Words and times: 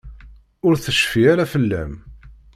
Ur 0.67 0.73
tecfi 0.83 1.21
ara 1.31 1.45
fell-am. 1.53 1.93